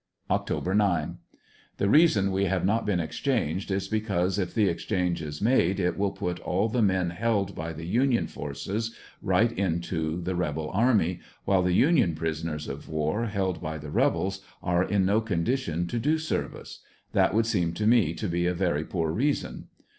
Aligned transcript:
Oct. 0.31 0.75
9.— 0.75 1.17
The 1.77 1.87
reason 1.87 2.31
we 2.31 2.45
have 2.45 2.65
not 2.65 2.87
been 2.87 2.99
exchanged 2.99 3.69
is 3.69 3.87
because 3.87 4.39
if 4.39 4.51
the 4.51 4.67
exchange 4.67 5.21
is 5.21 5.43
made 5.43 5.79
it 5.79 5.95
will 5.95 6.09
put 6.09 6.39
all 6.39 6.67
the 6.67 6.81
men 6.81 7.11
held 7.11 7.53
by 7.53 7.71
the 7.71 7.85
union 7.85 8.25
forces 8.25 8.95
right 9.21 9.51
into 9.51 10.19
the 10.19 10.33
rebel 10.33 10.71
army, 10.73 11.19
while 11.45 11.61
the 11.61 11.73
union 11.75 12.15
prisoners 12.15 12.67
of 12.67 12.89
war 12.89 13.27
held 13.27 13.61
by 13.61 13.77
the 13.77 13.91
rebels 13.91 14.41
are 14.63 14.85
m 14.89 15.05
no 15.05 15.21
condition 15.21 15.85
to 15.85 15.99
do 15.99 16.17
service; 16.17 16.79
that 17.13 17.35
would 17.35 17.45
seem 17.45 17.71
to 17.73 17.85
me 17.85 18.15
to 18.15 18.27
be 18.27 18.47
a 18.47 18.55
very 18.55 18.83
poor 18.83 19.11
reason. 19.11 19.67